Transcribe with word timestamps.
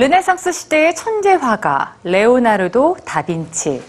르네상스 0.00 0.52
시대의 0.52 0.94
천재 0.94 1.34
화가 1.34 1.96
레오나르도 2.04 2.96
다빈치. 3.04 3.82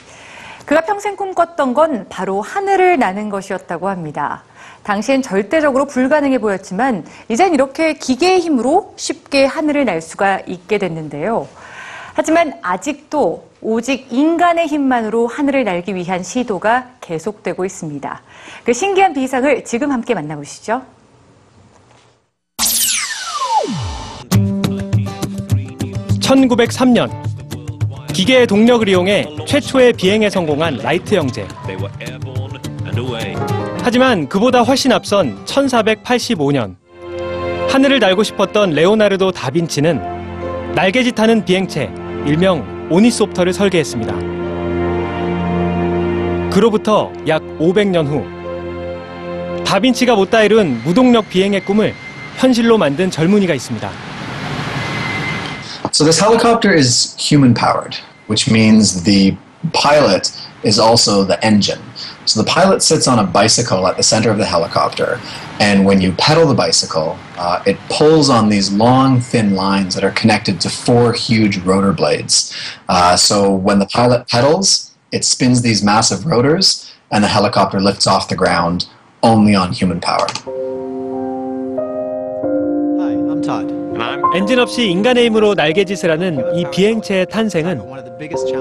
그가 0.65 0.81
평생 0.81 1.15
꿈꿨던 1.15 1.73
건 1.73 2.05
바로 2.09 2.41
하늘을 2.41 2.99
나는 2.99 3.29
것이었다고 3.29 3.87
합니다. 3.87 4.43
당시엔 4.83 5.21
절대적으로 5.21 5.85
불가능해 5.85 6.39
보였지만 6.39 7.05
이젠 7.29 7.53
이렇게 7.53 7.93
기계의 7.93 8.41
힘으로 8.41 8.93
쉽게 8.97 9.45
하늘을 9.45 9.85
날 9.85 10.01
수가 10.01 10.41
있게 10.47 10.79
됐는데요. 10.79 11.47
하지만 12.13 12.59
아직도 12.61 13.47
오직 13.61 14.11
인간의 14.11 14.67
힘만으로 14.67 15.27
하늘을 15.27 15.63
날기 15.63 15.95
위한 15.95 16.23
시도가 16.23 16.89
계속되고 16.99 17.63
있습니다. 17.63 18.21
그 18.65 18.73
신기한 18.73 19.13
비상을 19.13 19.63
지금 19.63 19.93
함께 19.93 20.13
만나보시죠. 20.13 20.81
(1903년) 26.31 27.11
기계의 28.13 28.47
동력을 28.47 28.87
이용해 28.87 29.25
최초의 29.45 29.93
비행에 29.93 30.29
성공한 30.29 30.77
라이트 30.77 31.15
형제. 31.15 31.45
하지만 33.81 34.29
그보다 34.29 34.61
훨씬 34.61 34.91
앞선 34.93 35.43
1485년 35.45 36.75
하늘을 37.69 37.99
날고 37.99 38.23
싶었던 38.23 38.71
레오나르도 38.71 39.31
다빈치는 39.31 40.73
날개짓하는 40.75 41.43
비행체 41.43 41.89
일명 42.25 42.87
오니소프터를 42.89 43.51
설계했습니다. 43.51 44.13
그로부터 46.49 47.11
약 47.27 47.41
500년 47.59 48.07
후 48.07 48.25
다빈치가 49.65 50.15
못다 50.15 50.43
이룬 50.43 50.81
무동력 50.83 51.29
비행의 51.29 51.65
꿈을 51.65 51.93
현실로 52.37 52.77
만든 52.77 53.11
젊은이가 53.11 53.53
있습니다. 53.53 54.10
So 55.91 56.05
this 56.05 56.19
helicopter 56.19 56.73
is 56.73 57.15
human 57.17 57.53
powered, 57.53 57.95
which 58.27 58.49
means 58.49 59.03
the 59.03 59.35
pilot 59.73 60.31
is 60.63 60.79
also 60.79 61.25
the 61.25 61.43
engine. 61.45 61.81
So 62.25 62.41
the 62.41 62.47
pilot 62.47 62.81
sits 62.81 63.09
on 63.09 63.19
a 63.19 63.25
bicycle 63.25 63.85
at 63.87 63.97
the 63.97 64.03
center 64.03 64.29
of 64.29 64.37
the 64.37 64.45
helicopter, 64.45 65.19
and 65.59 65.85
when 65.85 65.99
you 65.99 66.13
pedal 66.13 66.47
the 66.47 66.53
bicycle, 66.53 67.17
uh, 67.37 67.61
it 67.65 67.77
pulls 67.89 68.29
on 68.29 68.47
these 68.47 68.71
long, 68.71 69.19
thin 69.19 69.53
lines 69.53 69.93
that 69.95 70.03
are 70.05 70.11
connected 70.11 70.61
to 70.61 70.69
four 70.69 71.11
huge 71.11 71.57
rotor 71.57 71.91
blades. 71.91 72.55
Uh, 72.87 73.17
so 73.17 73.53
when 73.53 73.79
the 73.79 73.87
pilot 73.87 74.29
pedals, 74.29 74.95
it 75.11 75.25
spins 75.25 75.61
these 75.61 75.83
massive 75.83 76.25
rotors, 76.25 76.93
and 77.11 77.21
the 77.21 77.27
helicopter 77.27 77.81
lifts 77.81 78.07
off 78.07 78.29
the 78.29 78.35
ground 78.35 78.87
only 79.23 79.53
on 79.53 79.73
human 79.73 79.99
power. 79.99 80.27
Hi, 82.97 83.11
I'm 83.11 83.41
Todd. 83.41 83.80
엔진 84.35 84.59
없이 84.59 84.87
인간의 84.89 85.25
힘으로 85.25 85.53
날개짓을 85.53 86.11
하는 86.11 86.43
이 86.55 86.65
비행체의 86.71 87.25
탄생은 87.27 87.81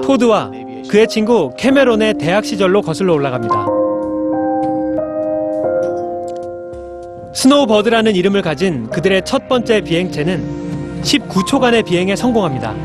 토드와. 0.03 0.51
그의 0.89 1.07
친구 1.07 1.51
캐메론의 1.57 2.15
대학 2.15 2.43
시절로 2.43 2.81
거슬러 2.81 3.13
올라갑니다. 3.13 3.65
스노우버드라는 7.33 8.13
이름을 8.15 8.41
가진 8.41 8.89
그들의 8.89 9.21
첫 9.23 9.47
번째 9.47 9.81
비행체는 9.81 11.01
19초간의 11.03 11.85
비행에 11.85 12.15
성공합니다. 12.15 12.75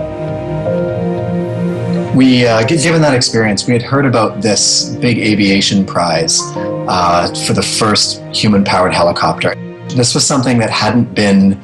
We, 2.17 2.47
uh, 2.47 2.65
gi- 2.67 2.79
given 2.79 3.03
that 3.03 3.15
experience, 3.15 3.67
we 3.69 3.75
had 3.75 3.83
heard 3.85 4.07
about 4.07 4.41
this 4.41 4.97
big 5.01 5.19
aviation 5.19 5.85
prize 5.85 6.41
uh, 6.89 7.29
for 7.45 7.53
the 7.53 7.61
first 7.63 8.23
human 8.33 8.65
powered 8.65 8.95
helicopter. 8.95 9.53
This 9.89 10.15
was 10.15 10.25
something 10.25 10.59
that 10.61 10.71
hadn't 10.71 11.15
been 11.15 11.59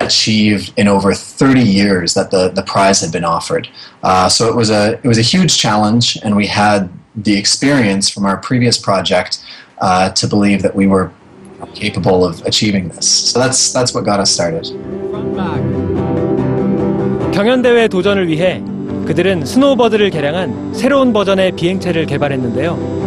achieved 0.00 0.72
in 0.76 0.86
over 0.88 1.14
30 1.14 1.60
years 1.60 2.14
that 2.14 2.30
the, 2.30 2.48
the 2.50 2.62
prize 2.62 3.00
had 3.00 3.12
been 3.12 3.24
offered. 3.24 3.68
Uh, 4.02 4.28
so 4.28 4.48
it 4.48 4.54
was, 4.54 4.70
a, 4.70 4.94
it 5.02 5.04
was 5.04 5.18
a 5.18 5.22
huge 5.22 5.58
challenge, 5.58 6.18
and 6.22 6.36
we 6.36 6.46
had 6.46 6.90
the 7.14 7.36
experience 7.36 8.10
from 8.10 8.26
our 8.26 8.36
previous 8.36 8.76
project 8.76 9.42
uh, 9.78 10.10
to 10.10 10.26
believe 10.26 10.62
that 10.62 10.74
we 10.74 10.86
were 10.86 11.10
capable 11.74 12.24
of 12.24 12.44
achieving 12.44 12.88
this. 12.88 13.08
So 13.30 13.38
that's, 13.38 13.72
that's 13.72 13.94
what 13.94 14.04
got 14.04 14.20
us 14.20 14.30
started. 14.30 14.66
경연대회 17.32 17.88
도전을 17.88 18.28
위해 18.28 18.62
그들은 19.06 19.44
스노우버드를 19.44 20.10
개량한 20.10 20.72
새로운 20.74 21.12
버전의 21.12 21.52
비행체를 21.52 22.06
개발했는데요. 22.06 23.04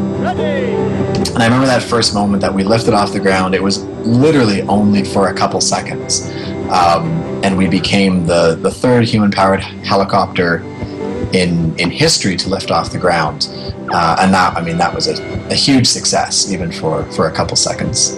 And 1.38 1.44
I 1.44 1.46
remember 1.46 1.68
that 1.68 1.84
first 1.84 2.14
moment 2.14 2.42
that 2.42 2.54
we 2.54 2.64
lifted 2.64 2.94
off 2.94 3.14
the 3.14 3.20
ground. 3.20 3.54
It 3.54 3.62
was 3.62 3.86
literally 4.04 4.64
only 4.64 5.04
for 5.04 5.28
a 5.30 5.34
couple 5.34 5.62
seconds. 5.62 6.28
Um, 6.73 7.07
and 7.45 7.59
we 7.59 7.69
became 7.69 8.27
the, 8.27 8.55
the 8.55 8.71
third 8.71 9.05
human 9.05 9.31
powered 9.31 9.61
helicopter 9.61 10.63
in, 11.33 11.79
in 11.79 11.91
history 11.91 12.35
to 12.37 12.49
lift 12.49 12.71
off 12.71 12.93
the 12.93 12.99
ground. 12.99 13.49
Uh, 13.93 14.17
and 14.21 14.33
that, 14.33 14.57
I 14.57 14.63
mean, 14.63 14.79
that 14.79 14.95
was 14.95 15.07
a, 15.07 15.23
a 15.51 15.55
huge 15.55 15.87
success, 15.87 16.51
even 16.51 16.73
for, 16.73 17.05
for 17.13 17.29
a 17.29 17.33
couple 17.33 17.57
seconds. 17.57 18.17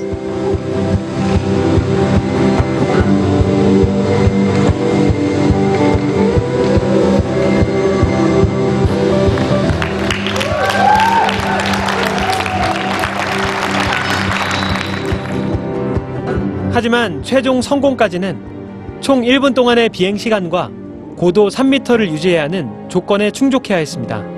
하지만 16.74 17.22
최종 17.22 17.62
성공까지는 17.62 19.00
총 19.00 19.22
1분 19.22 19.54
동안의 19.54 19.88
비행 19.88 20.18
시간과 20.18 20.70
고도 21.16 21.48
3m를 21.48 22.08
유지해야 22.10 22.42
하는 22.42 22.68
조건에 22.88 23.30
충족해야 23.30 23.78
했습니다. 23.78 24.34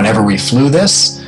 whenever 0.00 0.22
we 0.22 0.38
flew 0.38 0.70
this, 0.70 1.22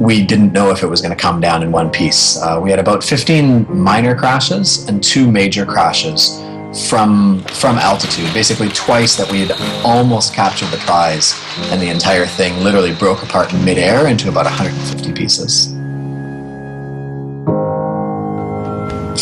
we 0.00 0.24
didn't 0.24 0.52
know 0.52 0.70
if 0.70 0.82
it 0.82 0.88
was 0.88 1.02
going 1.02 1.14
to 1.14 1.20
come 1.20 1.38
down 1.38 1.62
in 1.62 1.70
one 1.70 1.90
piece. 1.90 2.40
Uh, 2.40 2.58
we 2.62 2.70
had 2.70 2.78
about 2.78 3.04
15 3.04 3.66
minor 3.68 4.14
crashes 4.14 4.88
and 4.88 5.04
two 5.04 5.30
major 5.30 5.66
crashes 5.66 6.40
from 6.88 7.42
from 7.60 7.76
altitude. 7.76 8.32
Basically, 8.32 8.70
twice 8.70 9.16
that 9.16 9.30
we 9.30 9.44
had 9.44 9.52
almost 9.84 10.32
captured 10.32 10.70
the 10.70 10.78
prize, 10.78 11.38
and 11.70 11.80
the 11.80 11.90
entire 11.90 12.24
thing 12.24 12.64
literally 12.64 12.94
broke 12.94 13.22
apart 13.22 13.52
in 13.52 13.62
midair 13.64 14.06
into 14.06 14.30
about 14.30 14.46
150 14.46 15.12
pieces. 15.12 15.75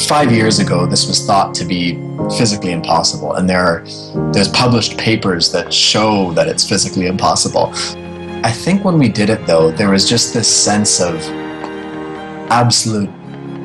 Five 0.09 0.33
years 0.33 0.59
ago, 0.59 0.85
this 0.85 1.07
was 1.09 1.25
thought 1.25 1.55
to 1.55 1.65
be 1.65 1.95
physically 2.37 2.73
impossible, 2.73 3.35
and 3.35 3.49
there 3.49 3.61
are 3.61 3.85
there's 4.33 4.49
published 4.49 4.99
papers 4.99 5.51
that 5.53 5.73
show 5.73 6.31
that 6.33 6.47
it's 6.47 6.69
physically 6.69 7.07
impossible. 7.07 7.71
I 8.45 8.53
think 8.53 8.85
when 8.85 8.99
we 8.99 9.09
did 9.09 9.31
it 9.31 9.47
though, 9.47 9.71
there 9.71 9.89
was 9.89 10.07
just 10.07 10.35
this 10.35 10.47
sense 10.47 11.01
of 11.01 11.15
absolute 12.51 13.09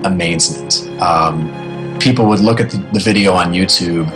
amazement. 0.06 0.88
Um, 1.02 1.98
people 2.00 2.26
would 2.28 2.40
look 2.40 2.62
at 2.62 2.70
the, 2.70 2.78
the 2.94 3.00
video 3.00 3.34
on 3.34 3.52
YouTube, 3.52 4.10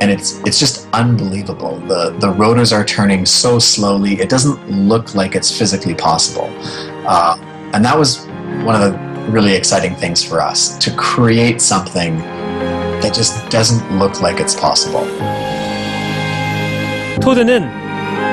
and 0.00 0.08
it's 0.08 0.38
it's 0.46 0.58
just 0.58 0.88
unbelievable. 0.92 1.80
The 1.80 2.10
the 2.20 2.30
rotors 2.30 2.72
are 2.72 2.84
turning 2.84 3.26
so 3.26 3.58
slowly; 3.58 4.20
it 4.20 4.28
doesn't 4.28 4.70
look 4.70 5.16
like 5.16 5.34
it's 5.34 5.56
physically 5.58 5.96
possible. 5.96 6.48
Uh, 7.06 7.36
and 7.74 7.84
that 7.84 7.98
was 7.98 8.24
one 8.64 8.80
of 8.80 8.82
the 8.82 9.09
really 9.29 9.53
exciting 9.55 9.95
things 9.95 10.23
for 10.23 10.41
us 10.41 10.77
to 10.79 10.91
create 10.95 11.61
something 11.61 12.17
that 13.01 13.13
just 13.13 13.33
doesn't 13.49 13.83
look 13.99 14.21
like 14.21 14.39
it's 14.39 14.55
possible. 14.55 15.05
토드는 17.21 17.69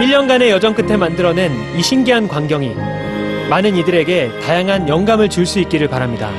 1년간의 0.01 0.51
여정 0.51 0.75
끝에 0.75 0.97
만들어낸 0.97 1.53
이 1.77 1.83
신기한 1.83 2.29
광경이 2.29 2.75
많은 3.49 3.77
이들에게 3.77 4.41
다양한 4.45 4.89
영감을 4.89 5.29
줄 5.29 5.47
수 5.47 5.59
있기를 5.61 5.89
바랍니다. 5.89 6.31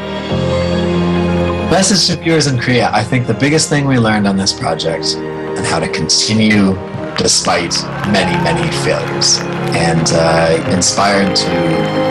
Message 1.70 2.08
to 2.08 2.22
viewers 2.22 2.48
in 2.48 2.60
Korea. 2.60 2.90
I 2.94 3.04
think 3.04 3.26
the 3.26 3.38
biggest 3.38 3.70
thing 3.70 3.88
we 3.88 3.98
learned 3.98 4.28
on 4.28 4.38
this 4.38 4.54
project 4.54 5.16
and 5.18 5.66
how 5.66 5.80
to 5.80 5.90
continue 5.90 6.78
despite 7.18 7.74
many, 8.12 8.36
many 8.44 8.70
failures 8.86 9.40
and 9.74 10.06
uh, 10.14 10.58
inspired 10.72 11.36
to 11.36 12.07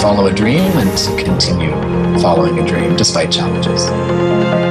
follow 0.00 0.26
a 0.26 0.32
dream 0.32 0.60
and 0.78 0.96
to 0.98 1.24
continue 1.24 1.72
following 2.20 2.58
a 2.58 2.66
dream 2.66 2.96
despite 2.96 3.30
challenges. 3.30 4.65